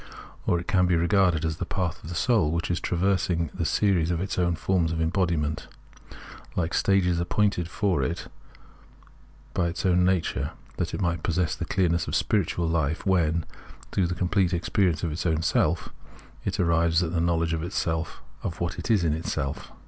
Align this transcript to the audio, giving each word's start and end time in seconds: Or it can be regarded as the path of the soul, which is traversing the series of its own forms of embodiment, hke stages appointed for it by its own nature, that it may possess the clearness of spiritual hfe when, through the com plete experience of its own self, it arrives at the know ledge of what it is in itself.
Or 0.47 0.59
it 0.59 0.67
can 0.67 0.87
be 0.87 0.95
regarded 0.95 1.45
as 1.45 1.57
the 1.57 1.63
path 1.67 2.01
of 2.03 2.09
the 2.09 2.15
soul, 2.15 2.49
which 2.49 2.71
is 2.71 2.79
traversing 2.79 3.51
the 3.53 3.65
series 3.65 4.09
of 4.09 4.19
its 4.19 4.39
own 4.39 4.55
forms 4.55 4.91
of 4.91 4.99
embodiment, 4.99 5.67
hke 6.55 6.73
stages 6.73 7.19
appointed 7.19 7.69
for 7.69 8.01
it 8.01 8.27
by 9.53 9.67
its 9.67 9.85
own 9.85 10.03
nature, 10.03 10.53
that 10.77 10.95
it 10.95 11.01
may 11.03 11.17
possess 11.17 11.53
the 11.55 11.65
clearness 11.65 12.07
of 12.07 12.15
spiritual 12.15 12.67
hfe 12.69 13.05
when, 13.05 13.45
through 13.91 14.07
the 14.07 14.15
com 14.15 14.27
plete 14.29 14.53
experience 14.53 15.03
of 15.03 15.11
its 15.11 15.27
own 15.27 15.43
self, 15.43 15.89
it 16.45 16.59
arrives 16.59 17.03
at 17.03 17.13
the 17.13 17.21
know 17.21 17.37
ledge 17.37 17.53
of 17.53 18.59
what 18.59 18.79
it 18.79 18.89
is 18.89 19.03
in 19.03 19.13
itself. 19.13 19.71